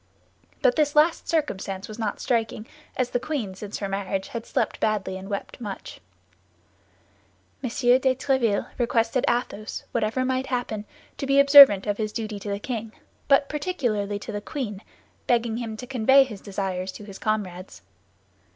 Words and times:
But 0.63 0.77
this 0.77 0.95
last 0.95 1.29
circumstance 1.29 1.87
was 1.87 1.99
not 1.99 2.19
striking, 2.19 2.65
as 2.97 3.11
the 3.11 3.19
queen 3.19 3.53
since 3.53 3.77
her 3.77 3.87
marriage 3.87 4.29
had 4.29 4.47
slept 4.47 4.79
badly 4.79 5.15
and 5.15 5.29
wept 5.29 5.61
much. 5.61 6.01
M. 7.63 7.69
de 7.69 7.99
Tréville 8.15 8.65
requested 8.79 9.23
Athos, 9.29 9.83
whatever 9.91 10.25
might 10.25 10.47
happen, 10.47 10.85
to 11.19 11.27
be 11.27 11.39
observant 11.39 11.85
of 11.85 11.97
his 11.99 12.11
duty 12.11 12.39
to 12.39 12.49
the 12.49 12.57
king, 12.57 12.93
but 13.27 13.47
particularly 13.47 14.17
to 14.17 14.31
the 14.31 14.41
queen, 14.41 14.81
begging 15.27 15.57
him 15.57 15.77
to 15.77 15.85
convey 15.85 16.23
his 16.23 16.41
desires 16.41 16.91
to 16.93 17.05
his 17.05 17.19
comrades. 17.19 17.83